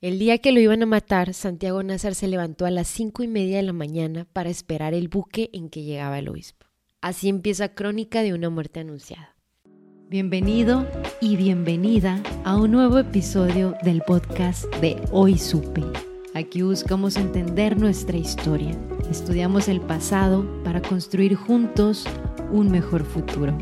El 0.00 0.20
día 0.20 0.38
que 0.38 0.52
lo 0.52 0.60
iban 0.60 0.80
a 0.84 0.86
matar, 0.86 1.34
Santiago 1.34 1.82
Nazar 1.82 2.14
se 2.14 2.28
levantó 2.28 2.66
a 2.66 2.70
las 2.70 2.86
cinco 2.86 3.24
y 3.24 3.26
media 3.26 3.56
de 3.56 3.64
la 3.64 3.72
mañana 3.72 4.26
para 4.32 4.48
esperar 4.48 4.94
el 4.94 5.08
buque 5.08 5.50
en 5.52 5.68
que 5.68 5.82
llegaba 5.82 6.20
el 6.20 6.28
obispo. 6.28 6.66
Así 7.00 7.28
empieza 7.28 7.74
Crónica 7.74 8.22
de 8.22 8.32
una 8.32 8.48
muerte 8.48 8.78
anunciada. 8.78 9.34
Bienvenido 10.08 10.86
y 11.20 11.34
bienvenida 11.34 12.22
a 12.44 12.56
un 12.56 12.70
nuevo 12.70 13.00
episodio 13.00 13.74
del 13.82 14.02
podcast 14.02 14.66
de 14.76 15.02
Hoy 15.10 15.36
Supe. 15.36 15.82
Aquí 16.32 16.62
buscamos 16.62 17.16
entender 17.16 17.76
nuestra 17.76 18.16
historia, 18.16 18.78
estudiamos 19.10 19.66
el 19.66 19.80
pasado 19.80 20.62
para 20.62 20.80
construir 20.80 21.34
juntos 21.34 22.06
un 22.52 22.70
mejor 22.70 23.04
futuro. 23.04 23.58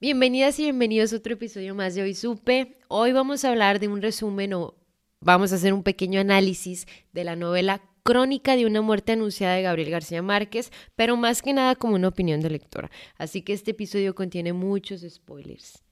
Bienvenidas 0.00 0.60
y 0.60 0.62
bienvenidos 0.62 1.12
a 1.12 1.16
otro 1.16 1.32
episodio 1.32 1.74
más 1.74 1.96
de 1.96 2.02
Hoy 2.02 2.14
Supe. 2.14 2.78
Hoy 2.86 3.10
vamos 3.10 3.44
a 3.44 3.50
hablar 3.50 3.80
de 3.80 3.88
un 3.88 4.00
resumen 4.00 4.54
o 4.54 4.76
vamos 5.20 5.50
a 5.50 5.56
hacer 5.56 5.72
un 5.72 5.82
pequeño 5.82 6.20
análisis 6.20 6.86
de 7.12 7.24
la 7.24 7.34
novela 7.34 7.82
Crónica 8.04 8.54
de 8.54 8.64
una 8.64 8.80
muerte 8.80 9.10
anunciada 9.10 9.56
de 9.56 9.62
Gabriel 9.62 9.90
García 9.90 10.22
Márquez, 10.22 10.70
pero 10.94 11.16
más 11.16 11.42
que 11.42 11.52
nada 11.52 11.74
como 11.74 11.96
una 11.96 12.06
opinión 12.06 12.40
de 12.40 12.50
lectora. 12.50 12.92
Así 13.16 13.42
que 13.42 13.52
este 13.52 13.72
episodio 13.72 14.14
contiene 14.14 14.52
muchos 14.52 15.00
spoilers. 15.00 15.82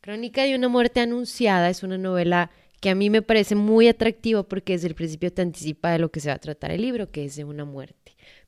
Crónica 0.00 0.44
de 0.44 0.54
una 0.54 0.68
muerte 0.68 1.00
anunciada 1.00 1.68
es 1.68 1.82
una 1.82 1.98
novela 1.98 2.50
que 2.80 2.88
a 2.88 2.94
mí 2.94 3.10
me 3.10 3.20
parece 3.20 3.54
muy 3.54 3.86
atractiva 3.88 4.44
porque 4.44 4.72
desde 4.72 4.88
el 4.88 4.94
principio 4.94 5.30
te 5.30 5.42
anticipa 5.42 5.90
de 5.90 5.98
lo 5.98 6.10
que 6.10 6.20
se 6.20 6.30
va 6.30 6.36
a 6.36 6.38
tratar 6.38 6.70
el 6.70 6.80
libro, 6.80 7.10
que 7.10 7.26
es 7.26 7.36
de 7.36 7.44
una 7.44 7.66
muerte. 7.66 7.99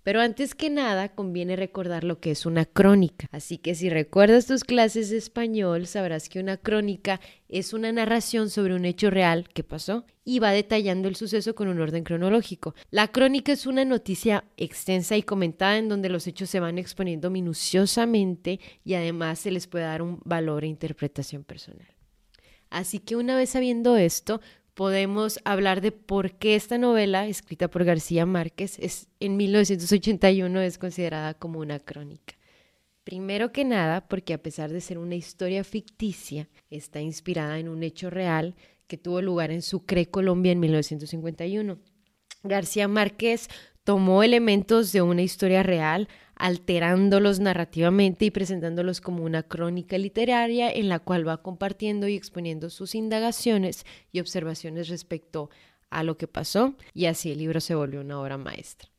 Pero 0.03 0.21
antes 0.21 0.55
que 0.55 0.69
nada, 0.69 1.11
conviene 1.11 1.55
recordar 1.55 2.03
lo 2.03 2.19
que 2.19 2.33
es 2.33 2.45
una 2.45 2.65
crónica. 2.65 3.29
Así 3.31 3.59
que 3.59 3.75
si 3.75 3.89
recuerdas 3.89 4.47
tus 4.47 4.65
clases 4.65 5.11
de 5.11 5.17
español, 5.17 5.87
sabrás 5.87 6.29
que 6.29 6.41
una 6.41 6.57
crónica 6.57 7.21
es 7.49 7.73
una 7.73 7.93
narración 7.93 8.51
sobre 8.51 8.75
un 8.75 8.85
hecho 8.85 9.11
real 9.11 9.49
que 9.49 9.63
pasó 9.63 10.05
y 10.25 10.41
va 10.41 10.51
detallando 10.51 11.09
el 11.09 11.17
suceso 11.17 11.55
con 11.55 11.69
un 11.69 11.81
orden 11.81 12.03
cronológico. 12.03 12.75
La 12.91 13.09
crónica 13.09 13.53
es 13.53 13.67
una 13.67 13.85
noticia 13.85 14.45
extensa 14.57 15.17
y 15.17 15.23
comentada 15.23 15.79
en 15.79 15.89
donde 15.89 16.09
los 16.09 16.27
hechos 16.27 16.51
se 16.51 16.61
van 16.61 16.79
exponiendo 16.79 17.31
minuciosamente 17.31 18.59
y 18.85 18.95
además 18.95 19.39
se 19.39 19.51
les 19.51 19.67
puede 19.67 19.85
dar 19.85 20.03
un 20.03 20.21
valor 20.25 20.65
e 20.65 20.69
interpretación 20.69 21.45
personal. 21.45 21.87
Así 22.71 23.01
que 23.01 23.17
una 23.17 23.37
vez 23.37 23.51
sabiendo 23.51 23.97
esto, 23.97 24.41
podemos 24.75 25.41
hablar 25.45 25.81
de 25.81 25.93
por 25.93 26.33
qué 26.33 26.55
esta 26.55 26.79
novela, 26.79 27.27
escrita 27.27 27.69
por 27.69 27.85
García 27.85 28.27
Márquez, 28.27 28.79
es, 28.79 29.09
en 29.21 29.37
1981 29.37 30.61
es 30.61 30.79
considerada 30.79 31.35
como 31.35 31.61
una 31.61 31.79
crónica. 31.79 32.35
Primero 33.05 33.53
que 33.53 33.65
nada, 33.65 34.07
porque 34.07 34.33
a 34.33 34.43
pesar 34.43 34.71
de 34.71 34.81
ser 34.81 34.99
una 34.99 35.17
historia 35.17 35.65
ficticia, 35.65 36.49
está 36.71 37.01
inspirada 37.01 37.59
en 37.59 37.69
un 37.69 37.83
hecho 37.83 38.11
real 38.11 38.55
que 38.87 38.97
tuvo 38.97 39.21
lugar 39.21 39.51
en 39.51 39.63
Sucre, 39.63 40.07
Colombia, 40.07 40.53
en 40.53 40.61
1951. 40.61 41.79
García 42.45 42.89
Márquez 42.89 43.49
tomó 43.85 44.23
elementos 44.23 44.93
de 44.93 45.03
una 45.03 45.23
historia 45.23 45.63
real, 45.63 46.09
alterándolos 46.43 47.39
narrativamente 47.39 48.25
y 48.25 48.33
presentándolos 48.33 49.01
como 49.01 49.23
una 49.23 49.45
crónica 49.45 49.97
literaria 49.97 50.73
en 50.73 50.89
la 50.89 50.99
cual 50.99 51.27
va 51.27 51.41
compartiendo 51.41 52.09
y 52.09 52.17
exponiendo 52.17 52.69
sus 52.69 52.97
indagaciones 52.97 53.87
y 54.11 54.19
observaciones 54.19 54.89
respecto 54.89 55.51
a 55.89 56.03
lo 56.03 56.17
que 56.17 56.27
pasó, 56.27 56.75
y 56.95 57.07
así 57.07 57.31
el 57.31 57.39
libro 57.39 57.61
se 57.61 57.77
volvió 57.77 58.01
una 58.01 58.21
obra 58.21 58.39
maestra. 58.39 58.92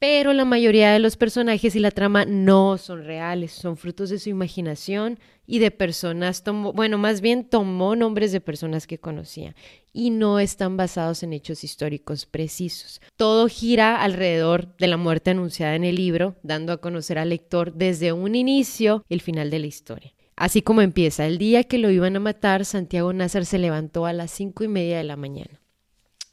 Pero 0.00 0.32
la 0.32 0.44
mayoría 0.44 0.92
de 0.92 1.00
los 1.00 1.16
personajes 1.16 1.74
y 1.74 1.80
la 1.80 1.90
trama 1.90 2.24
no 2.24 2.78
son 2.78 3.04
reales, 3.04 3.50
son 3.50 3.76
frutos 3.76 4.10
de 4.10 4.20
su 4.20 4.28
imaginación 4.28 5.18
y 5.44 5.58
de 5.58 5.72
personas, 5.72 6.44
tomó, 6.44 6.72
bueno, 6.72 6.98
más 6.98 7.20
bien 7.20 7.44
tomó 7.44 7.96
nombres 7.96 8.30
de 8.30 8.40
personas 8.40 8.86
que 8.86 8.98
conocía 8.98 9.56
y 9.92 10.10
no 10.10 10.38
están 10.38 10.76
basados 10.76 11.24
en 11.24 11.32
hechos 11.32 11.64
históricos 11.64 12.26
precisos. 12.26 13.00
Todo 13.16 13.48
gira 13.48 14.00
alrededor 14.00 14.76
de 14.76 14.86
la 14.86 14.96
muerte 14.96 15.30
anunciada 15.30 15.74
en 15.74 15.82
el 15.82 15.96
libro, 15.96 16.36
dando 16.44 16.72
a 16.72 16.80
conocer 16.80 17.18
al 17.18 17.30
lector 17.30 17.74
desde 17.74 18.12
un 18.12 18.36
inicio 18.36 19.04
el 19.08 19.20
final 19.20 19.50
de 19.50 19.58
la 19.58 19.66
historia. 19.66 20.14
Así 20.36 20.62
como 20.62 20.82
empieza, 20.82 21.26
el 21.26 21.38
día 21.38 21.64
que 21.64 21.78
lo 21.78 21.90
iban 21.90 22.14
a 22.14 22.20
matar, 22.20 22.64
Santiago 22.64 23.12
Nazar 23.12 23.44
se 23.44 23.58
levantó 23.58 24.06
a 24.06 24.12
las 24.12 24.30
cinco 24.30 24.62
y 24.62 24.68
media 24.68 24.98
de 24.98 25.04
la 25.04 25.16
mañana. 25.16 25.57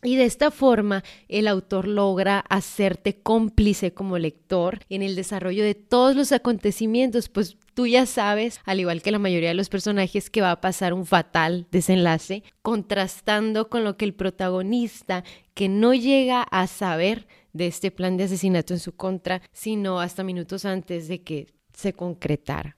Y 0.05 0.17
de 0.17 0.25
esta 0.25 0.51
forma 0.51 1.03
el 1.27 1.47
autor 1.47 1.87
logra 1.87 2.39
hacerte 2.47 3.19
cómplice 3.21 3.93
como 3.93 4.19
lector 4.19 4.79
en 4.89 5.01
el 5.01 5.15
desarrollo 5.15 5.63
de 5.63 5.73
todos 5.73 6.15
los 6.15 6.31
acontecimientos, 6.31 7.27
pues 7.27 7.57
tú 7.73 7.87
ya 7.87 8.05
sabes, 8.05 8.59
al 8.65 8.79
igual 8.79 9.01
que 9.01 9.11
la 9.11 9.17
mayoría 9.17 9.49
de 9.49 9.55
los 9.55 9.69
personajes, 9.69 10.29
que 10.29 10.41
va 10.41 10.51
a 10.51 10.61
pasar 10.61 10.93
un 10.93 11.07
fatal 11.07 11.65
desenlace, 11.71 12.43
contrastando 12.61 13.67
con 13.67 13.83
lo 13.83 13.97
que 13.97 14.05
el 14.05 14.13
protagonista, 14.13 15.23
que 15.55 15.69
no 15.69 15.95
llega 15.95 16.43
a 16.43 16.67
saber 16.67 17.27
de 17.53 17.65
este 17.65 17.89
plan 17.89 18.15
de 18.15 18.25
asesinato 18.25 18.73
en 18.73 18.79
su 18.79 18.95
contra, 18.95 19.41
sino 19.53 19.99
hasta 19.99 20.23
minutos 20.23 20.65
antes 20.65 21.07
de 21.07 21.23
que 21.23 21.47
se 21.73 21.93
concretara. 21.93 22.77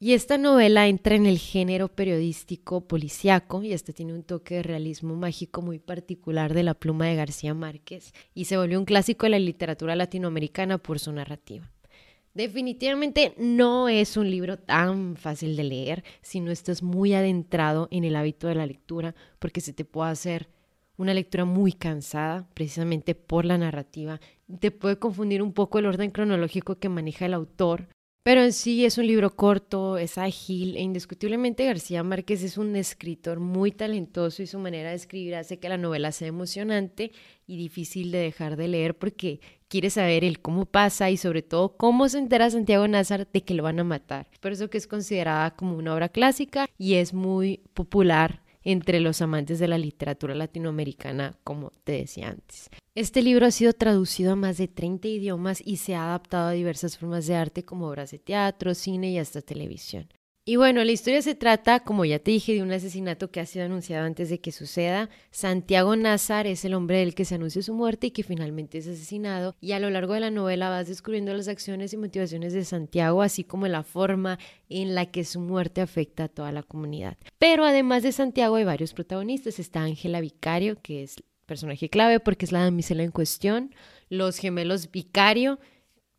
Y 0.00 0.12
esta 0.12 0.38
novela 0.38 0.86
entra 0.86 1.16
en 1.16 1.26
el 1.26 1.38
género 1.38 1.88
periodístico 1.88 2.86
policiaco 2.86 3.64
y 3.64 3.72
hasta 3.72 3.92
tiene 3.92 4.14
un 4.14 4.22
toque 4.22 4.54
de 4.54 4.62
realismo 4.62 5.16
mágico 5.16 5.60
muy 5.60 5.80
particular 5.80 6.54
de 6.54 6.62
la 6.62 6.74
pluma 6.74 7.06
de 7.06 7.16
García 7.16 7.52
Márquez 7.52 8.12
y 8.32 8.44
se 8.44 8.56
volvió 8.56 8.78
un 8.78 8.84
clásico 8.84 9.26
de 9.26 9.30
la 9.30 9.40
literatura 9.40 9.96
latinoamericana 9.96 10.78
por 10.78 11.00
su 11.00 11.10
narrativa. 11.10 11.68
Definitivamente 12.32 13.34
no 13.38 13.88
es 13.88 14.16
un 14.16 14.30
libro 14.30 14.56
tan 14.56 15.16
fácil 15.16 15.56
de 15.56 15.64
leer 15.64 16.04
si 16.22 16.38
no 16.38 16.52
estás 16.52 16.80
muy 16.80 17.14
adentrado 17.14 17.88
en 17.90 18.04
el 18.04 18.14
hábito 18.14 18.46
de 18.46 18.54
la 18.54 18.66
lectura 18.66 19.16
porque 19.40 19.60
se 19.60 19.72
te 19.72 19.84
puede 19.84 20.12
hacer 20.12 20.48
una 20.96 21.12
lectura 21.12 21.44
muy 21.44 21.72
cansada 21.72 22.48
precisamente 22.54 23.16
por 23.16 23.44
la 23.44 23.58
narrativa. 23.58 24.20
Te 24.60 24.70
puede 24.70 25.00
confundir 25.00 25.42
un 25.42 25.52
poco 25.52 25.80
el 25.80 25.86
orden 25.86 26.12
cronológico 26.12 26.78
que 26.78 26.88
maneja 26.88 27.26
el 27.26 27.34
autor 27.34 27.88
pero 28.28 28.42
en 28.42 28.52
sí 28.52 28.84
es 28.84 28.98
un 28.98 29.06
libro 29.06 29.34
corto, 29.34 29.96
es 29.96 30.18
ágil 30.18 30.76
e 30.76 30.82
indiscutiblemente 30.82 31.64
García 31.64 32.02
Márquez 32.02 32.42
es 32.42 32.58
un 32.58 32.76
escritor 32.76 33.40
muy 33.40 33.72
talentoso 33.72 34.42
y 34.42 34.46
su 34.46 34.58
manera 34.58 34.90
de 34.90 34.96
escribir 34.96 35.34
hace 35.34 35.58
que 35.58 35.70
la 35.70 35.78
novela 35.78 36.12
sea 36.12 36.28
emocionante 36.28 37.10
y 37.46 37.56
difícil 37.56 38.12
de 38.12 38.18
dejar 38.18 38.56
de 38.56 38.68
leer 38.68 38.98
porque 38.98 39.40
quiere 39.68 39.88
saber 39.88 40.24
el 40.24 40.42
cómo 40.42 40.66
pasa 40.66 41.08
y 41.08 41.16
sobre 41.16 41.40
todo 41.40 41.78
cómo 41.78 42.06
se 42.10 42.18
entera 42.18 42.50
Santiago 42.50 42.86
Nazar 42.86 43.26
de 43.32 43.44
que 43.44 43.54
lo 43.54 43.62
van 43.62 43.80
a 43.80 43.84
matar. 43.84 44.26
Por 44.40 44.52
eso 44.52 44.68
que 44.68 44.76
es 44.76 44.86
considerada 44.86 45.52
como 45.52 45.78
una 45.78 45.94
obra 45.94 46.10
clásica 46.10 46.68
y 46.76 46.96
es 46.96 47.14
muy 47.14 47.62
popular 47.72 48.42
entre 48.64 49.00
los 49.00 49.22
amantes 49.22 49.58
de 49.58 49.68
la 49.68 49.78
literatura 49.78 50.34
latinoamericana, 50.34 51.36
como 51.44 51.72
te 51.84 51.92
decía 51.92 52.28
antes. 52.28 52.70
Este 52.94 53.22
libro 53.22 53.46
ha 53.46 53.50
sido 53.50 53.72
traducido 53.72 54.32
a 54.32 54.36
más 54.36 54.58
de 54.58 54.68
30 54.68 55.06
idiomas 55.08 55.62
y 55.64 55.76
se 55.76 55.94
ha 55.94 56.04
adaptado 56.04 56.48
a 56.48 56.52
diversas 56.52 56.98
formas 56.98 57.26
de 57.26 57.36
arte 57.36 57.64
como 57.64 57.88
obras 57.88 58.10
de 58.10 58.18
teatro, 58.18 58.74
cine 58.74 59.10
y 59.10 59.18
hasta 59.18 59.40
televisión. 59.40 60.08
Y 60.48 60.56
bueno, 60.56 60.82
la 60.82 60.92
historia 60.92 61.20
se 61.20 61.34
trata, 61.34 61.80
como 61.80 62.06
ya 62.06 62.20
te 62.20 62.30
dije, 62.30 62.54
de 62.54 62.62
un 62.62 62.72
asesinato 62.72 63.30
que 63.30 63.40
ha 63.40 63.44
sido 63.44 63.66
anunciado 63.66 64.06
antes 64.06 64.30
de 64.30 64.40
que 64.40 64.50
suceda. 64.50 65.10
Santiago 65.30 65.94
Nazar 65.94 66.46
es 66.46 66.64
el 66.64 66.72
hombre 66.72 67.00
del 67.00 67.14
que 67.14 67.26
se 67.26 67.34
anuncia 67.34 67.60
su 67.60 67.74
muerte 67.74 68.06
y 68.06 68.12
que 68.12 68.22
finalmente 68.22 68.78
es 68.78 68.88
asesinado. 68.88 69.56
Y 69.60 69.72
a 69.72 69.78
lo 69.78 69.90
largo 69.90 70.14
de 70.14 70.20
la 70.20 70.30
novela 70.30 70.70
vas 70.70 70.88
descubriendo 70.88 71.34
las 71.34 71.48
acciones 71.48 71.92
y 71.92 71.98
motivaciones 71.98 72.54
de 72.54 72.64
Santiago, 72.64 73.20
así 73.20 73.44
como 73.44 73.68
la 73.68 73.82
forma 73.82 74.38
en 74.70 74.94
la 74.94 75.04
que 75.04 75.24
su 75.24 75.38
muerte 75.38 75.82
afecta 75.82 76.24
a 76.24 76.28
toda 76.28 76.50
la 76.50 76.62
comunidad. 76.62 77.18
Pero 77.38 77.66
además 77.66 78.02
de 78.02 78.12
Santiago 78.12 78.56
hay 78.56 78.64
varios 78.64 78.94
protagonistas. 78.94 79.58
Está 79.58 79.82
Ángela 79.82 80.22
Vicario, 80.22 80.80
que 80.80 81.02
es 81.02 81.16
personaje 81.44 81.90
clave 81.90 82.20
porque 82.20 82.46
es 82.46 82.52
la 82.52 82.64
damisela 82.64 83.02
en 83.02 83.10
cuestión, 83.10 83.74
los 84.08 84.38
gemelos 84.38 84.90
Vicario, 84.90 85.60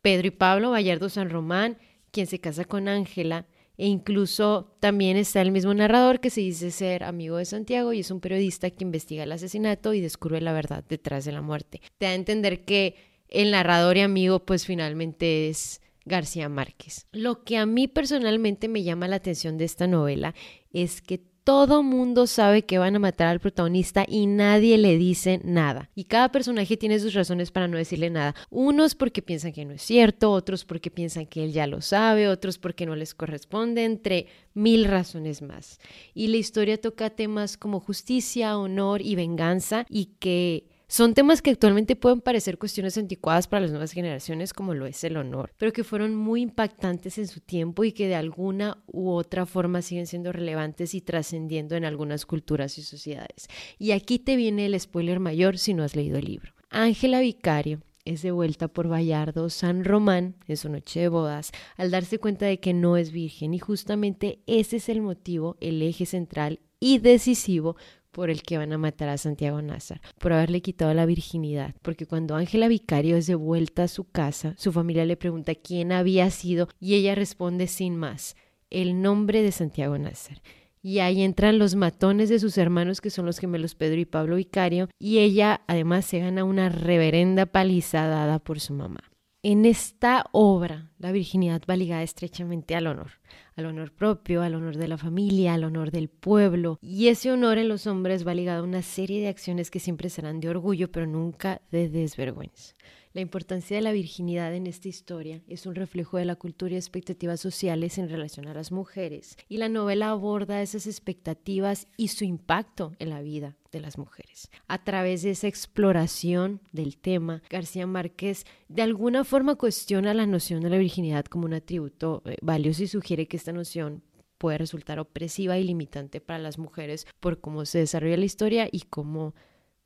Pedro 0.02 0.28
y 0.28 0.30
Pablo, 0.30 0.70
Vallardo 0.70 1.08
San 1.08 1.30
Román, 1.30 1.78
quien 2.12 2.28
se 2.28 2.38
casa 2.38 2.64
con 2.64 2.86
Ángela, 2.86 3.48
e 3.80 3.86
incluso 3.86 4.76
también 4.78 5.16
está 5.16 5.40
el 5.40 5.52
mismo 5.52 5.72
narrador 5.72 6.20
que 6.20 6.28
se 6.28 6.42
dice 6.42 6.70
ser 6.70 7.02
amigo 7.02 7.38
de 7.38 7.46
Santiago 7.46 7.94
y 7.94 8.00
es 8.00 8.10
un 8.10 8.20
periodista 8.20 8.68
que 8.68 8.84
investiga 8.84 9.22
el 9.22 9.32
asesinato 9.32 9.94
y 9.94 10.02
descubre 10.02 10.42
la 10.42 10.52
verdad 10.52 10.84
detrás 10.86 11.24
de 11.24 11.32
la 11.32 11.40
muerte. 11.40 11.80
Te 11.96 12.04
da 12.04 12.12
a 12.12 12.14
entender 12.14 12.66
que 12.66 12.96
el 13.26 13.52
narrador 13.52 13.96
y 13.96 14.00
amigo 14.00 14.44
pues 14.44 14.66
finalmente 14.66 15.48
es 15.48 15.80
García 16.04 16.50
Márquez. 16.50 17.06
Lo 17.12 17.42
que 17.42 17.56
a 17.56 17.64
mí 17.64 17.88
personalmente 17.88 18.68
me 18.68 18.82
llama 18.82 19.08
la 19.08 19.16
atención 19.16 19.56
de 19.56 19.64
esta 19.64 19.86
novela 19.86 20.34
es 20.74 21.00
que 21.00 21.29
todo 21.50 21.82
mundo 21.82 22.28
sabe 22.28 22.62
que 22.62 22.78
van 22.78 22.94
a 22.94 23.00
matar 23.00 23.26
al 23.26 23.40
protagonista 23.40 24.04
y 24.06 24.28
nadie 24.28 24.78
le 24.78 24.96
dice 24.96 25.40
nada. 25.42 25.90
Y 25.96 26.04
cada 26.04 26.30
personaje 26.30 26.76
tiene 26.76 27.00
sus 27.00 27.12
razones 27.12 27.50
para 27.50 27.66
no 27.66 27.76
decirle 27.76 28.08
nada. 28.08 28.36
Unos 28.50 28.94
porque 28.94 29.20
piensan 29.20 29.52
que 29.52 29.64
no 29.64 29.72
es 29.72 29.82
cierto, 29.82 30.30
otros 30.30 30.64
porque 30.64 30.92
piensan 30.92 31.26
que 31.26 31.42
él 31.42 31.50
ya 31.50 31.66
lo 31.66 31.80
sabe, 31.80 32.28
otros 32.28 32.58
porque 32.58 32.86
no 32.86 32.94
les 32.94 33.14
corresponde, 33.14 33.84
entre 33.84 34.28
mil 34.54 34.84
razones 34.84 35.42
más. 35.42 35.80
Y 36.14 36.28
la 36.28 36.36
historia 36.36 36.80
toca 36.80 37.10
temas 37.10 37.56
como 37.56 37.80
justicia, 37.80 38.56
honor 38.56 39.02
y 39.02 39.16
venganza 39.16 39.86
y 39.88 40.10
que 40.20 40.69
son 40.90 41.14
temas 41.14 41.40
que 41.40 41.50
actualmente 41.50 41.94
pueden 41.94 42.20
parecer 42.20 42.58
cuestiones 42.58 42.98
anticuadas 42.98 43.46
para 43.46 43.60
las 43.60 43.70
nuevas 43.70 43.92
generaciones, 43.92 44.52
como 44.52 44.74
lo 44.74 44.86
es 44.86 45.04
el 45.04 45.16
honor, 45.16 45.52
pero 45.56 45.72
que 45.72 45.84
fueron 45.84 46.16
muy 46.16 46.42
impactantes 46.42 47.16
en 47.18 47.28
su 47.28 47.38
tiempo 47.38 47.84
y 47.84 47.92
que 47.92 48.08
de 48.08 48.16
alguna 48.16 48.82
u 48.88 49.10
otra 49.10 49.46
forma 49.46 49.82
siguen 49.82 50.08
siendo 50.08 50.32
relevantes 50.32 50.96
y 50.96 51.00
trascendiendo 51.00 51.76
en 51.76 51.84
algunas 51.84 52.26
culturas 52.26 52.76
y 52.76 52.82
sociedades. 52.82 53.46
Y 53.78 53.92
aquí 53.92 54.18
te 54.18 54.34
viene 54.34 54.66
el 54.66 54.78
spoiler 54.80 55.20
mayor 55.20 55.58
si 55.58 55.74
no 55.74 55.84
has 55.84 55.94
leído 55.94 56.18
el 56.18 56.24
libro. 56.24 56.54
Ángela 56.70 57.20
Vicario 57.20 57.82
es 58.04 58.22
de 58.22 58.32
vuelta 58.32 58.66
por 58.66 58.90
Vallardo 58.90 59.48
San 59.48 59.84
Román 59.84 60.34
en 60.48 60.56
su 60.56 60.68
noche 60.70 60.98
de 60.98 61.08
bodas 61.08 61.52
al 61.76 61.92
darse 61.92 62.18
cuenta 62.18 62.46
de 62.46 62.58
que 62.58 62.74
no 62.74 62.96
es 62.96 63.12
virgen 63.12 63.54
y 63.54 63.60
justamente 63.60 64.40
ese 64.48 64.78
es 64.78 64.88
el 64.88 65.02
motivo, 65.02 65.56
el 65.60 65.80
eje 65.82 66.04
central 66.04 66.58
y 66.80 66.98
decisivo 66.98 67.76
por 68.10 68.30
el 68.30 68.42
que 68.42 68.58
van 68.58 68.72
a 68.72 68.78
matar 68.78 69.08
a 69.08 69.18
Santiago 69.18 69.60
Nazar, 69.62 70.00
por 70.18 70.32
haberle 70.32 70.62
quitado 70.62 70.92
la 70.94 71.06
virginidad, 71.06 71.74
porque 71.82 72.06
cuando 72.06 72.34
Ángela 72.34 72.68
Vicario 72.68 73.16
es 73.16 73.26
de 73.26 73.34
vuelta 73.34 73.84
a 73.84 73.88
su 73.88 74.04
casa, 74.04 74.54
su 74.56 74.72
familia 74.72 75.04
le 75.04 75.16
pregunta 75.16 75.54
quién 75.54 75.92
había 75.92 76.30
sido 76.30 76.68
y 76.80 76.94
ella 76.94 77.14
responde 77.14 77.66
sin 77.66 77.96
más, 77.96 78.36
el 78.70 79.02
nombre 79.02 79.42
de 79.42 79.52
Santiago 79.52 79.98
Nazar. 79.98 80.40
Y 80.82 81.00
ahí 81.00 81.22
entran 81.22 81.58
los 81.58 81.74
matones 81.74 82.30
de 82.30 82.38
sus 82.38 82.56
hermanos, 82.56 83.02
que 83.02 83.10
son 83.10 83.26
los 83.26 83.38
gemelos 83.38 83.74
Pedro 83.74 84.00
y 84.00 84.06
Pablo 84.06 84.36
Vicario, 84.36 84.88
y 84.98 85.18
ella 85.18 85.60
además 85.66 86.06
se 86.06 86.20
gana 86.20 86.44
una 86.44 86.70
reverenda 86.70 87.44
paliza 87.44 88.06
dada 88.06 88.38
por 88.38 88.60
su 88.60 88.72
mamá. 88.72 89.09
En 89.42 89.64
esta 89.64 90.26
obra, 90.32 90.90
la 90.98 91.12
virginidad 91.12 91.62
va 91.68 91.74
ligada 91.74 92.02
estrechamente 92.02 92.76
al 92.76 92.86
honor, 92.86 93.12
al 93.56 93.64
honor 93.64 93.90
propio, 93.90 94.42
al 94.42 94.54
honor 94.54 94.76
de 94.76 94.86
la 94.86 94.98
familia, 94.98 95.54
al 95.54 95.64
honor 95.64 95.90
del 95.90 96.10
pueblo, 96.10 96.78
y 96.82 97.08
ese 97.08 97.32
honor 97.32 97.56
en 97.56 97.68
los 97.68 97.86
hombres 97.86 98.26
va 98.26 98.34
ligado 98.34 98.60
a 98.60 98.66
una 98.66 98.82
serie 98.82 99.22
de 99.22 99.28
acciones 99.28 99.70
que 99.70 99.80
siempre 99.80 100.10
serán 100.10 100.40
de 100.40 100.50
orgullo, 100.50 100.92
pero 100.92 101.06
nunca 101.06 101.62
de 101.70 101.88
desvergüenza. 101.88 102.74
La 103.12 103.20
importancia 103.20 103.76
de 103.76 103.82
la 103.82 103.90
virginidad 103.90 104.54
en 104.54 104.68
esta 104.68 104.86
historia 104.86 105.42
es 105.48 105.66
un 105.66 105.74
reflejo 105.74 106.16
de 106.16 106.24
la 106.24 106.36
cultura 106.36 106.74
y 106.74 106.76
expectativas 106.76 107.40
sociales 107.40 107.98
en 107.98 108.08
relación 108.08 108.46
a 108.46 108.54
las 108.54 108.70
mujeres, 108.70 109.36
y 109.48 109.56
la 109.56 109.68
novela 109.68 110.10
aborda 110.10 110.62
esas 110.62 110.86
expectativas 110.86 111.88
y 111.96 112.08
su 112.08 112.22
impacto 112.22 112.92
en 113.00 113.10
la 113.10 113.20
vida 113.20 113.56
de 113.72 113.80
las 113.80 113.98
mujeres. 113.98 114.48
A 114.68 114.84
través 114.84 115.22
de 115.22 115.30
esa 115.30 115.48
exploración 115.48 116.60
del 116.70 116.98
tema, 116.98 117.42
García 117.50 117.84
Márquez 117.84 118.44
de 118.68 118.82
alguna 118.82 119.24
forma 119.24 119.56
cuestiona 119.56 120.14
la 120.14 120.26
noción 120.26 120.60
de 120.60 120.70
la 120.70 120.78
virginidad 120.78 121.24
como 121.24 121.46
un 121.46 121.54
atributo 121.54 122.22
eh, 122.26 122.36
valioso 122.42 122.84
y 122.84 122.86
sugiere 122.86 123.26
que 123.26 123.38
esta 123.38 123.52
noción 123.52 124.04
puede 124.38 124.58
resultar 124.58 125.00
opresiva 125.00 125.58
y 125.58 125.64
limitante 125.64 126.20
para 126.20 126.38
las 126.38 126.58
mujeres 126.58 127.08
por 127.18 127.40
cómo 127.40 127.66
se 127.66 127.78
desarrolla 127.78 128.18
la 128.18 128.24
historia 128.24 128.68
y 128.70 128.82
cómo 128.82 129.34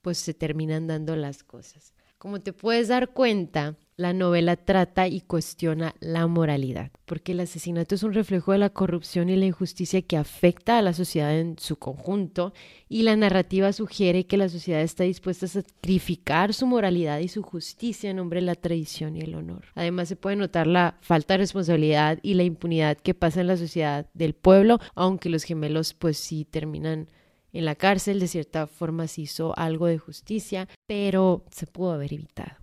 pues 0.03 0.19
se 0.19 0.35
terminan 0.35 0.87
dando 0.87 1.17
las 1.17 1.43
cosas. 1.43 1.95
Como 2.25 2.41
te 2.41 2.55
puedes 2.55 2.89
dar 2.89 3.11
cuenta, 3.11 3.77
la 3.99 4.15
novela 4.15 4.57
trata 4.57 5.07
y 5.09 5.21
cuestiona 5.21 5.95
la 6.01 6.27
moralidad, 6.27 6.91
porque 7.05 7.33
el 7.33 7.41
asesinato 7.41 7.95
es 7.95 8.03
un 8.03 8.15
reflejo 8.15 8.53
de 8.53 8.59
la 8.59 8.71
corrupción 8.71 9.29
y 9.29 9.37
la 9.37 9.45
injusticia 9.45 10.01
que 10.01 10.17
afecta 10.17 10.79
a 10.79 10.83
la 10.83 10.95
sociedad 10.95 11.39
en 11.39 11.59
su 11.59 11.77
conjunto, 11.77 12.55
y 12.89 13.03
la 13.03 13.15
narrativa 13.15 13.75
sugiere 13.75 14.25
que 14.25 14.39
la 14.39 14.49
sociedad 14.49 14.81
está 14.81 15.05
dispuesta 15.05 15.45
a 15.45 15.51
sacrificar 15.51 16.55
su 16.55 16.67
moralidad 16.67 17.19
y 17.19 17.29
su 17.29 17.43
justicia 17.43 18.09
en 18.09 18.17
nombre 18.17 18.41
de 18.41 18.47
la 18.47 18.55
tradición 18.55 19.17
y 19.17 19.21
el 19.21 19.35
honor. 19.35 19.67
Además, 19.75 20.09
se 20.09 20.17
puede 20.17 20.37
notar 20.37 20.67
la 20.67 20.97
falta 21.03 21.35
de 21.35 21.39
responsabilidad 21.39 22.21
y 22.23 22.33
la 22.33 22.45
impunidad 22.45 22.97
que 22.97 23.13
pasa 23.13 23.43
en 23.43 23.49
la 23.49 23.59
sociedad 23.59 24.07
del 24.15 24.33
pueblo, 24.33 24.81
aunque 24.95 25.29
los 25.29 25.43
gemelos 25.43 25.93
pues 25.93 26.17
sí 26.17 26.47
terminan 26.47 27.09
en 27.55 27.65
la 27.65 27.77
cárcel, 27.77 28.21
de 28.21 28.29
cierta 28.29 28.67
forma 28.67 29.07
se 29.07 29.23
hizo 29.23 29.57
algo 29.57 29.87
de 29.87 29.97
justicia, 29.97 30.69
pero 30.87 31.45
se 31.51 31.67
pudo 31.67 31.93
haber 31.93 32.13
evitado. 32.13 32.57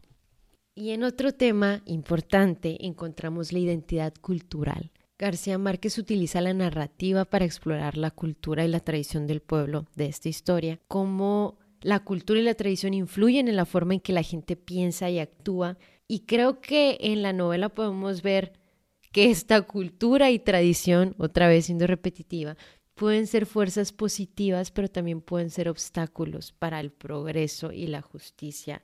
Y 0.75 0.91
en 0.91 1.03
otro 1.03 1.33
tema 1.33 1.81
importante 1.85 2.85
encontramos 2.85 3.53
la 3.53 3.59
identidad 3.59 4.13
cultural. 4.21 4.91
García 5.17 5.57
Márquez 5.57 5.97
utiliza 5.97 6.41
la 6.41 6.53
narrativa 6.53 7.25
para 7.25 7.45
explorar 7.45 7.95
la 7.95 8.11
cultura 8.11 8.65
y 8.65 8.67
la 8.67 8.79
tradición 8.79 9.27
del 9.27 9.41
pueblo 9.41 9.85
de 9.95 10.07
esta 10.07 10.29
historia, 10.29 10.79
cómo 10.88 11.57
la 11.81 11.99
cultura 11.99 12.39
y 12.39 12.43
la 12.43 12.55
tradición 12.55 12.93
influyen 12.93 13.47
en 13.47 13.55
la 13.55 13.65
forma 13.65 13.93
en 13.93 13.99
que 14.01 14.13
la 14.13 14.23
gente 14.23 14.55
piensa 14.55 15.09
y 15.09 15.19
actúa. 15.19 15.77
Y 16.07 16.21
creo 16.21 16.59
que 16.59 16.97
en 16.99 17.21
la 17.21 17.33
novela 17.33 17.69
podemos 17.69 18.21
ver 18.21 18.53
que 19.11 19.29
esta 19.29 19.61
cultura 19.61 20.31
y 20.31 20.39
tradición, 20.39 21.15
otra 21.17 21.47
vez 21.47 21.65
siendo 21.65 21.88
repetitiva, 21.88 22.57
pueden 23.01 23.25
ser 23.25 23.48
fuerzas 23.48 23.92
positivas, 23.92 24.69
pero 24.69 24.88
también 24.88 25.21
pueden 25.21 25.50
ser 25.50 25.69
obstáculos 25.69 26.51
para 26.51 26.80
el 26.80 26.92
progreso 26.92 27.71
y 27.71 27.88
la 27.88 28.03
justicia 28.03 28.83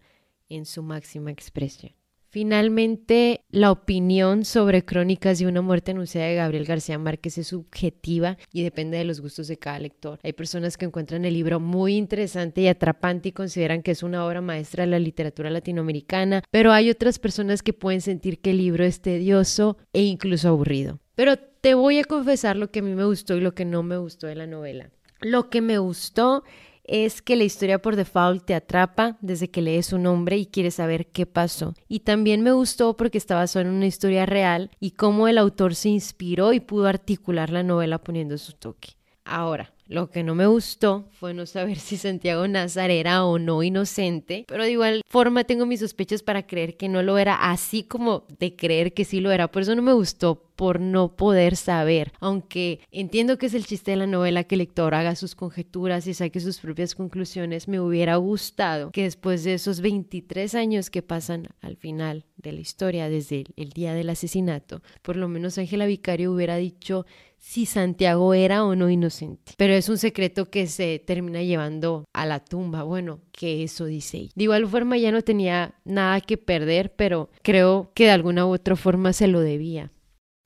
en 0.50 0.66
su 0.66 0.82
máxima 0.82 1.30
expresión. 1.30 1.94
Finalmente, 2.28 3.42
la 3.52 3.70
opinión 3.70 4.44
sobre 4.44 4.84
Crónicas 4.84 5.38
de 5.38 5.46
una 5.46 5.62
muerte 5.62 5.92
anunciada 5.92 6.26
de 6.26 6.34
Gabriel 6.34 6.66
García 6.66 6.98
Márquez 6.98 7.38
es 7.38 7.46
subjetiva 7.46 8.40
y 8.52 8.64
depende 8.64 8.98
de 8.98 9.06
los 9.06 9.22
gustos 9.22 9.50
de 9.50 9.60
cada 9.60 9.78
lector. 9.78 10.18
Hay 10.24 10.34
personas 10.34 10.78
que 10.78 10.86
encuentran 10.86 11.24
el 11.24 11.36
libro 11.36 11.60
muy 11.60 11.96
interesante 11.96 12.62
y 12.62 12.70
atrapante 12.70 13.30
y 13.30 13.34
consideran 13.34 13.84
que 13.84 13.92
es 13.92 14.02
una 14.02 14.26
obra 14.26 14.42
maestra 14.42 14.86
de 14.86 14.90
la 14.90 15.00
literatura 15.00 15.52
latinoamericana, 15.52 16.42
pero 16.50 16.72
hay 16.72 16.90
otras 16.90 17.20
personas 17.20 17.62
que 17.62 17.74
pueden 17.74 18.02
sentir 18.02 18.42
que 18.42 18.50
el 18.50 18.58
libro 18.58 18.84
es 18.84 19.00
tedioso 19.00 19.78
e 19.94 20.02
incluso 20.02 20.48
aburrido. 20.48 21.02
Pero 21.18 21.36
te 21.36 21.74
voy 21.74 21.98
a 21.98 22.04
confesar 22.04 22.58
lo 22.58 22.70
que 22.70 22.78
a 22.78 22.84
mí 22.84 22.94
me 22.94 23.04
gustó 23.04 23.36
y 23.36 23.42
lo 23.42 23.56
que 23.56 23.66
no 23.66 23.82
me 23.82 23.98
gustó 23.98 24.28
de 24.28 24.36
la 24.36 24.46
novela. 24.46 24.92
Lo 25.20 25.50
que 25.50 25.62
me 25.62 25.80
gustó 25.80 26.44
es 26.84 27.24
que 27.24 27.36
la 27.36 27.44
historia 27.44 27.82
por 27.82 27.96
default 27.96 28.46
te 28.46 28.54
atrapa 28.54 29.18
desde 29.20 29.50
que 29.50 29.64
lees 29.64 29.88
su 29.88 29.98
nombre 29.98 30.38
y 30.38 30.46
quieres 30.46 30.76
saber 30.76 31.08
qué 31.08 31.26
pasó. 31.26 31.74
Y 31.88 32.02
también 32.02 32.44
me 32.44 32.52
gustó 32.52 32.96
porque 32.96 33.18
está 33.18 33.34
basado 33.34 33.66
en 33.66 33.74
una 33.74 33.88
historia 33.88 34.28
real 34.28 34.70
y 34.80 34.92
cómo 34.92 35.28
el 35.28 35.40
autor 35.40 35.74
se 35.74 35.90
inspiró 35.90 36.54
y 36.54 36.60
pudo 36.60 36.86
articular 36.86 37.50
la 37.50 37.64
novela 37.64 37.98
poniendo 37.98 38.38
su 38.38 38.54
toque. 38.54 38.90
Ahora, 39.26 39.74
lo 39.88 40.12
que 40.12 40.22
no 40.22 40.36
me 40.36 40.46
gustó 40.46 41.10
fue 41.14 41.34
no 41.34 41.48
saber 41.48 41.78
si 41.80 41.98
Santiago 41.98 42.48
Nazar 42.48 42.92
era 42.92 43.26
o 43.26 43.40
no 43.40 43.64
inocente, 43.64 44.46
pero 44.48 44.64
de 44.64 44.72
igual 44.72 45.02
forma 45.08 45.46
tengo 45.46 45.66
mis 45.66 45.80
sospechas 45.80 46.22
para 46.22 46.46
creer 46.46 46.78
que 46.78 46.90
no 46.90 47.02
lo 47.02 47.18
era, 47.18 47.50
así 47.50 47.82
como 47.82 48.26
de 48.38 48.56
creer 48.56 48.94
que 48.94 49.04
sí 49.04 49.20
lo 49.20 49.32
era. 49.32 49.48
Por 49.48 49.64
eso 49.64 49.76
no 49.76 49.82
me 49.82 49.94
gustó 49.94 50.47
por 50.58 50.82
no 50.82 51.16
poder 51.16 51.56
saber, 51.56 52.12
aunque 52.20 52.82
entiendo 52.92 53.38
que 53.38 53.46
es 53.46 53.54
el 53.54 53.66
chiste 53.66 53.92
de 53.92 53.98
la 53.98 54.08
novela 54.08 54.44
que 54.44 54.56
el 54.56 54.60
lector 54.60 54.94
haga 54.96 55.16
sus 55.16 55.36
conjeturas 55.36 56.08
y 56.08 56.14
saque 56.14 56.40
sus 56.40 56.58
propias 56.58 56.96
conclusiones, 56.96 57.68
me 57.68 57.80
hubiera 57.80 58.18
gustado 58.18 58.92
que 58.92 59.04
después 59.04 59.44
de 59.44 59.54
esos 59.54 59.80
23 59.80 60.56
años 60.56 60.90
que 60.90 61.04
pasan 61.04 61.48
al 61.62 61.78
final 61.78 62.26
de 62.38 62.52
la 62.52 62.60
historia, 62.60 63.08
desde 63.08 63.46
el 63.56 63.70
día 63.70 63.94
del 63.94 64.10
asesinato, 64.10 64.82
por 65.04 65.16
lo 65.16 65.30
menos 65.30 65.58
Ángela 65.58 65.86
Vicario 65.86 66.34
hubiera 66.34 66.58
dicho 66.58 67.06
si 67.38 67.68
Santiago 67.68 68.34
era 68.34 68.66
o 68.66 68.76
no 68.76 68.90
inocente. 68.90 69.54
Pero 69.58 69.74
es 69.74 69.90
un 69.90 69.98
secreto 69.98 70.50
que 70.50 70.66
se 70.66 71.00
termina 71.00 71.44
llevando 71.44 72.06
a 72.14 72.26
la 72.26 72.44
tumba. 72.44 72.84
Bueno, 72.84 73.22
que 73.32 73.64
eso 73.64 73.86
dice 73.86 74.18
ella. 74.18 74.32
De 74.36 74.44
igual 74.44 74.68
forma 74.68 74.98
ya 74.98 75.12
no 75.12 75.22
tenía 75.22 75.76
nada 75.86 76.20
que 76.22 76.38
perder, 76.38 76.94
pero 76.96 77.30
creo 77.44 77.92
que 77.94 78.06
de 78.06 78.12
alguna 78.12 78.46
u 78.48 78.54
otra 78.54 78.76
forma 78.76 79.14
se 79.14 79.28
lo 79.28 79.40
debía. 79.40 79.92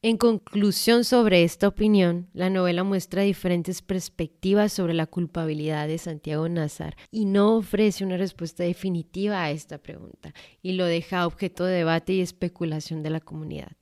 En 0.04 0.18
conclusión 0.18 1.04
sobre 1.04 1.44
esta 1.44 1.68
opinión, 1.68 2.28
la 2.34 2.50
novela 2.50 2.84
muestra 2.84 3.22
diferentes 3.22 3.84
perspectivas 3.84 4.74
sobre 4.74 4.96
la 4.96 5.06
culpabilidad 5.06 5.88
de 5.88 6.00
Santiago 6.00 6.50
Nazar 6.50 6.98
y 7.12 7.26
no 7.26 7.58
ofrece 7.58 8.04
una 8.04 8.18
respuesta 8.18 8.64
definitiva 8.64 9.44
a 9.44 9.52
esta 9.52 9.78
pregunta 9.78 10.34
y 10.64 10.72
lo 10.72 10.86
deja 10.86 11.28
objeto 11.28 11.66
de 11.66 11.76
debate 11.76 12.14
y 12.14 12.22
especulación 12.22 13.04
de 13.04 13.12
la 13.12 13.20
comunidad. 13.20 13.74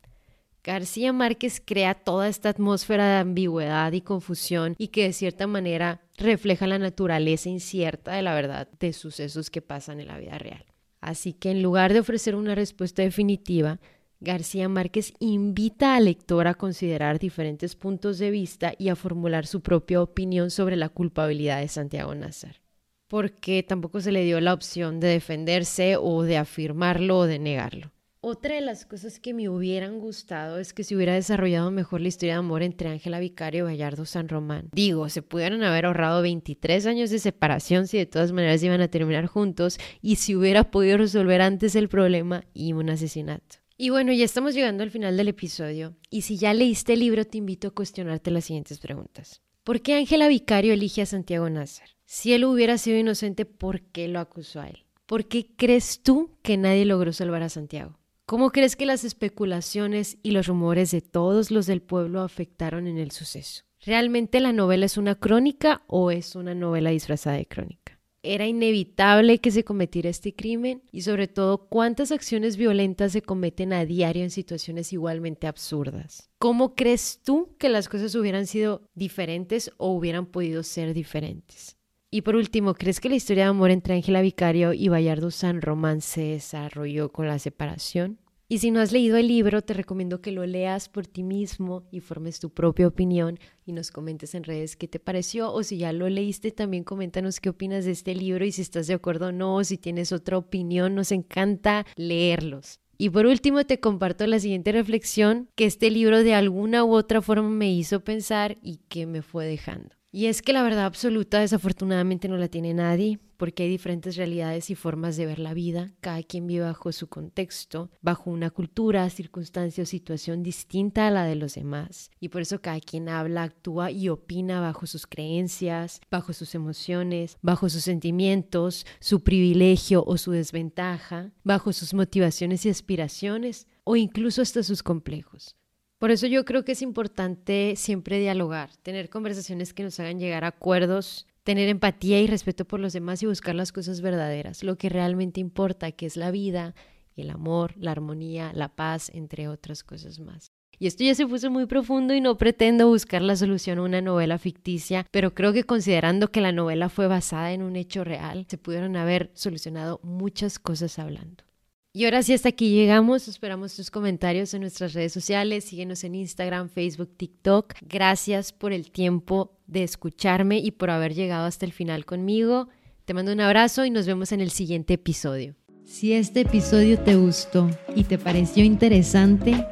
García 0.62 1.14
Márquez 1.14 1.62
crea 1.66 1.94
toda 1.94 2.28
esta 2.28 2.50
atmósfera 2.50 3.08
de 3.08 3.20
ambigüedad 3.20 3.94
y 3.94 4.02
confusión 4.02 4.76
y 4.78 4.90
que 4.90 5.04
de 5.04 5.14
cierta 5.14 5.48
manera 5.48 6.02
refleja 6.18 6.68
la 6.68 6.80
naturaleza 6.80 7.48
incierta 7.48 8.12
de 8.12 8.24
la 8.24 8.34
verdad 8.34 8.68
de 8.78 8.92
sucesos 8.92 9.50
que 9.50 9.62
pasan 9.62 10.02
en 10.02 10.08
la 10.08 10.20
vida 10.20 10.38
real. 10.38 10.66
Así 11.00 11.32
que 11.32 11.52
en 11.52 11.64
lugar 11.64 11.94
de 11.94 12.02
ofrecer 12.02 12.36
una 12.36 12.56
respuesta 12.56 13.04
definitiva, 13.04 13.80
García 14.22 14.68
Márquez 14.68 15.14
invita 15.20 15.96
al 15.96 16.06
lector 16.06 16.48
a 16.48 16.54
considerar 16.54 17.20
diferentes 17.20 17.78
puntos 17.78 18.20
de 18.20 18.32
vista 18.32 18.74
y 18.78 18.90
a 18.90 18.98
formular 18.98 19.48
su 19.48 19.62
propia 19.62 20.02
opinión 20.02 20.52
sobre 20.52 20.76
la 20.76 20.90
culpabilidad 20.90 21.62
de 21.62 21.70
Santiago 21.70 22.14
Nazar, 22.14 22.62
porque 23.08 23.64
tampoco 23.64 24.02
se 24.02 24.12
le 24.12 24.26
dio 24.26 24.42
la 24.42 24.54
opción 24.54 25.00
de 25.00 25.08
defenderse 25.08 25.96
o 25.96 26.24
de 26.24 26.36
afirmarlo 26.36 27.20
o 27.20 27.28
de 27.28 27.40
negarlo. 27.40 27.94
Otra 28.20 28.56
de 28.56 28.62
las 28.62 28.86
cosas 28.86 29.22
que 29.22 29.34
me 29.34 29.48
hubieran 29.48 30.02
gustado 30.02 30.60
es 30.60 30.74
que 30.74 30.84
se 30.84 30.94
hubiera 30.94 31.14
desarrollado 31.14 31.72
mejor 31.72 32.02
la 32.02 32.10
historia 32.10 32.34
de 32.34 32.40
amor 32.40 32.64
entre 32.64 32.90
Ángela 32.90 33.22
Vicario 33.22 33.60
y 33.60 33.72
Bayardo 33.72 34.06
San 34.06 34.28
Román. 34.28 34.68
Digo, 34.74 35.08
se 35.08 35.22
pudieron 35.22 35.64
haber 35.64 35.86
ahorrado 35.86 36.22
23 36.22 36.86
años 36.88 37.10
de 37.12 37.20
separación 37.20 37.88
si 37.88 37.98
de 37.98 38.06
todas 38.06 38.34
maneras 38.34 38.62
iban 38.62 38.82
a 38.82 38.90
terminar 38.90 39.28
juntos 39.28 39.80
y 40.02 40.18
si 40.18 40.36
hubiera 40.36 40.70
podido 40.70 40.98
resolver 40.98 41.42
antes 41.42 41.76
el 41.76 41.88
problema 41.88 42.44
y 42.54 42.74
un 42.74 42.90
asesinato. 42.90 43.60
Y 43.82 43.92
bueno, 43.92 44.12
ya 44.12 44.26
estamos 44.26 44.56
llegando 44.56 44.84
al 44.84 44.92
final 44.92 45.16
del 45.16 45.30
episodio 45.30 45.96
y 46.10 46.24
si 46.24 46.36
ya 46.36 46.54
leíste 46.54 46.92
el 46.92 47.00
libro 47.00 47.24
te 47.24 47.38
invito 47.38 47.70
a 47.70 47.72
cuestionarte 47.72 48.30
las 48.30 48.44
siguientes 48.44 48.78
preguntas. 48.78 49.42
¿Por 49.64 49.80
qué 49.80 49.94
Ángela 49.94 50.28
Vicario 50.28 50.74
elige 50.74 51.02
a 51.02 51.06
Santiago 51.06 51.50
Nazar? 51.50 51.88
Si 52.04 52.34
él 52.34 52.44
hubiera 52.44 52.78
sido 52.78 52.98
inocente, 52.98 53.46
¿por 53.46 53.80
qué 53.80 54.10
lo 54.10 54.20
acusó 54.20 54.60
a 54.60 54.68
él? 54.68 54.84
¿Por 55.06 55.30
qué 55.30 55.56
crees 55.56 56.04
tú 56.04 56.38
que 56.42 56.58
nadie 56.58 56.84
logró 56.84 57.14
salvar 57.14 57.42
a 57.42 57.48
Santiago? 57.48 57.98
¿Cómo 58.26 58.52
crees 58.52 58.76
que 58.76 58.86
las 58.86 59.06
especulaciones 59.06 60.18
y 60.24 60.32
los 60.32 60.48
rumores 60.48 60.92
de 60.92 61.00
todos 61.00 61.50
los 61.50 61.66
del 61.66 61.82
pueblo 61.82 62.20
afectaron 62.20 62.86
en 62.86 62.98
el 62.98 63.12
suceso? 63.12 63.64
¿Realmente 63.86 64.42
la 64.42 64.52
novela 64.52 64.88
es 64.88 64.98
una 64.98 65.16
crónica 65.16 65.84
o 65.88 66.12
es 66.12 66.36
una 66.36 66.54
novela 66.54 66.90
disfrazada 66.90 67.38
de 67.38 67.46
crónica? 67.46 67.99
¿Era 68.22 68.48
inevitable 68.48 69.40
que 69.40 69.50
se 69.50 69.64
cometiera 69.64 70.10
este 70.10 70.36
crimen? 70.36 70.84
Y 70.92 71.04
sobre 71.04 71.30
todo, 71.30 71.70
¿cuántas 71.70 72.12
acciones 72.12 72.58
violentas 72.58 73.14
se 73.14 73.22
cometen 73.22 73.72
a 73.72 73.86
diario 73.86 74.24
en 74.24 74.30
situaciones 74.30 74.92
igualmente 74.92 75.48
absurdas? 75.48 76.30
¿Cómo 76.38 76.76
crees 76.76 77.22
tú 77.24 77.56
que 77.58 77.70
las 77.70 77.88
cosas 77.88 78.14
hubieran 78.16 78.46
sido 78.46 78.82
diferentes 78.94 79.72
o 79.78 79.94
hubieran 79.94 80.26
podido 80.26 80.64
ser 80.64 80.94
diferentes? 80.94 81.78
Y 82.12 82.24
por 82.24 82.36
último, 82.36 82.74
¿crees 82.74 83.00
que 83.00 83.08
la 83.08 83.16
historia 83.16 83.44
de 83.46 83.52
amor 83.52 83.72
entre 83.72 83.94
Ángela 83.94 84.22
Vicario 84.22 84.74
y 84.74 84.90
Bayardo 84.90 85.32
San 85.32 85.62
Román 85.62 86.02
se 86.02 86.22
desarrolló 86.22 87.14
con 87.14 87.28
la 87.28 87.40
separación? 87.40 88.20
Y 88.52 88.58
si 88.58 88.72
no 88.72 88.80
has 88.80 88.92
leído 88.92 89.16
el 89.18 89.28
libro, 89.28 89.62
te 89.62 89.76
recomiendo 89.76 90.22
que 90.22 90.32
lo 90.32 90.44
leas 90.44 90.90
por 90.90 91.06
ti 91.06 91.22
mismo 91.22 91.84
y 91.92 92.00
formes 92.00 92.40
tu 92.40 92.50
propia 92.50 92.88
opinión 92.88 93.38
y 93.64 93.74
nos 93.74 93.92
comentes 93.92 94.34
en 94.34 94.44
redes 94.44 94.76
qué 94.76 94.88
te 94.88 95.00
pareció 95.00 95.54
o 95.54 95.62
si 95.62 95.78
ya 95.78 95.94
lo 95.94 96.10
leíste, 96.10 96.50
también 96.50 96.84
coméntanos 96.84 97.40
qué 97.40 97.50
opinas 97.50 97.86
de 97.86 97.92
este 97.92 98.16
libro 98.16 98.44
y 98.44 98.52
si 98.52 98.64
estás 98.64 98.88
de 98.88 98.96
acuerdo 98.96 99.28
o 99.28 99.32
no, 99.32 99.58
o 99.58 99.64
si 99.64 99.78
tienes 99.78 100.12
otra 100.12 100.40
opinión, 100.40 100.96
nos 100.96 101.12
encanta 101.12 101.86
leerlos. 101.96 102.80
Y 102.98 103.12
por 103.12 103.28
último 103.28 103.66
te 103.66 103.80
comparto 103.80 104.26
la 104.26 104.40
siguiente 104.40 104.72
reflexión 104.72 105.48
que 105.54 105.66
este 105.66 105.92
libro 105.92 106.24
de 106.24 106.34
alguna 106.34 106.84
u 106.84 106.96
otra 106.96 107.22
forma 107.22 107.50
me 107.50 107.72
hizo 107.72 108.04
pensar 108.04 108.58
y 108.64 108.78
que 108.90 109.06
me 109.06 109.22
fue 109.22 109.46
dejando. 109.46 109.99
Y 110.12 110.26
es 110.26 110.42
que 110.42 110.54
la 110.54 110.64
verdad 110.64 110.86
absoluta 110.86 111.40
desafortunadamente 111.40 112.28
no 112.28 112.38
la 112.38 112.48
tiene 112.48 112.74
nadie, 112.74 113.20
porque 113.38 113.64
hay 113.64 113.70
diferentes 113.70 114.18
realidades 114.18 114.72
y 114.72 114.76
formas 114.76 115.16
de 115.18 115.28
ver 115.28 115.38
la 115.38 115.54
vida, 115.54 115.94
cada 116.02 116.24
quien 116.24 116.48
vive 116.48 116.66
bajo 116.66 116.92
su 116.92 117.08
contexto, 117.08 117.92
bajo 118.02 118.32
una 118.32 118.50
cultura, 118.50 119.08
circunstancia 119.12 119.84
o 119.84 119.86
situación 119.86 120.42
distinta 120.42 121.08
a 121.08 121.12
la 121.12 121.26
de 121.26 121.36
los 121.36 121.54
demás. 121.54 122.10
Y 122.20 122.30
por 122.30 122.42
eso 122.42 122.60
cada 122.60 122.80
quien 122.80 123.08
habla, 123.08 123.44
actúa 123.44 123.92
y 123.92 124.10
opina 124.10 124.60
bajo 124.60 124.88
sus 124.88 125.06
creencias, 125.06 126.02
bajo 126.10 126.34
sus 126.34 126.56
emociones, 126.56 127.38
bajo 127.44 127.70
sus 127.70 127.84
sentimientos, 127.84 128.88
su 129.00 129.24
privilegio 129.24 130.04
o 130.06 130.18
su 130.18 130.32
desventaja, 130.32 131.32
bajo 131.44 131.72
sus 131.72 131.94
motivaciones 131.94 132.66
y 132.66 132.70
aspiraciones 132.70 133.68
o 133.84 133.96
incluso 133.96 134.42
hasta 134.42 134.64
sus 134.64 134.82
complejos. 134.82 135.59
Por 136.00 136.12
eso 136.12 136.28
yo 136.28 136.46
creo 136.46 136.64
que 136.64 136.72
es 136.72 136.82
importante 136.82 137.74
siempre 137.76 138.20
dialogar, 138.20 138.74
tener 138.78 139.10
conversaciones 139.10 139.74
que 139.74 139.84
nos 139.84 140.00
hagan 140.00 140.18
llegar 140.18 140.46
a 140.46 140.48
acuerdos, 140.48 141.28
tener 141.44 141.68
empatía 141.68 142.22
y 142.22 142.28
respeto 142.28 142.64
por 142.64 142.80
los 142.80 142.94
demás 142.94 143.22
y 143.22 143.26
buscar 143.26 143.54
las 143.54 143.74
cosas 143.74 144.00
verdaderas, 144.00 144.64
lo 144.64 144.78
que 144.78 144.88
realmente 144.88 145.42
importa, 145.42 145.92
que 145.92 146.06
es 146.06 146.16
la 146.16 146.32
vida, 146.32 146.74
el 147.18 147.30
amor, 147.30 147.74
la 147.76 147.92
armonía, 147.92 148.54
la 148.54 148.70
paz, 148.70 149.12
entre 149.14 149.50
otras 149.50 149.84
cosas 149.84 150.22
más. 150.22 150.54
Y 150.78 150.88
esto 150.88 151.04
ya 151.04 151.14
se 151.14 151.28
puso 151.28 151.52
muy 151.52 151.66
profundo 151.66 152.14
y 152.14 152.22
no 152.22 152.38
pretendo 152.38 152.88
buscar 152.88 153.22
la 153.22 153.36
solución 153.36 153.80
a 153.80 153.84
una 153.84 154.00
novela 154.00 154.38
ficticia, 154.38 155.06
pero 155.12 155.34
creo 155.34 155.52
que 155.52 155.66
considerando 155.66 156.32
que 156.32 156.40
la 156.40 156.54
novela 156.54 156.88
fue 156.88 157.08
basada 157.08 157.52
en 157.52 157.62
un 157.62 157.76
hecho 157.76 158.06
real, 158.06 158.46
se 158.48 158.58
pudieron 158.58 158.96
haber 158.96 159.32
solucionado 159.34 160.00
muchas 160.02 160.60
cosas 160.60 160.98
hablando. 160.98 161.49
Y 161.92 162.06
ahora 162.06 162.22
sí, 162.22 162.34
hasta 162.34 162.50
aquí 162.50 162.70
llegamos. 162.70 163.28
Esperamos 163.28 163.76
tus 163.76 163.90
comentarios 163.90 164.54
en 164.54 164.62
nuestras 164.62 164.94
redes 164.94 165.12
sociales. 165.12 165.64
Síguenos 165.64 166.04
en 166.04 166.14
Instagram, 166.16 166.70
Facebook, 166.70 167.10
TikTok. 167.18 167.74
Gracias 167.82 168.54
por 168.54 168.74
el 168.74 168.92
tiempo 168.92 169.58
de 169.66 169.84
escucharme 169.84 170.60
y 170.60 170.72
por 170.72 170.92
haber 170.92 171.16
llegado 171.16 171.48
hasta 171.48 171.66
el 171.66 171.74
final 171.74 172.06
conmigo. 172.06 172.68
Te 173.06 173.16
mando 173.16 173.34
un 173.34 173.42
abrazo 173.42 173.86
y 173.86 173.90
nos 173.90 174.06
vemos 174.06 174.32
en 174.32 174.42
el 174.42 174.52
siguiente 174.52 174.94
episodio. 174.94 175.56
Si 175.84 176.14
este 176.14 176.42
episodio 176.42 177.00
te 177.00 177.16
gustó 177.16 177.68
y 177.96 178.04
te 178.04 178.20
pareció 178.20 178.64
interesante, 178.64 179.66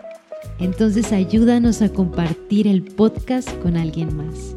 entonces 0.57 1.11
ayúdanos 1.11 1.83
a 1.83 1.89
compartir 1.89 2.67
el 2.67 2.81
podcast 2.81 3.47
con 3.59 3.77
alguien 3.77 4.15
más. 4.17 4.55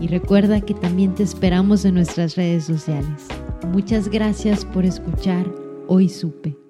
Y 0.00 0.06
recuerda 0.06 0.60
que 0.60 0.74
también 0.74 1.16
te 1.16 1.24
esperamos 1.24 1.84
en 1.84 1.94
nuestras 1.94 2.36
redes 2.36 2.64
sociales. 2.64 3.26
Muchas 3.72 4.08
gracias 4.08 4.64
por 4.64 4.84
escuchar 4.84 5.44
Hoy 5.88 6.08
Supe. 6.08 6.69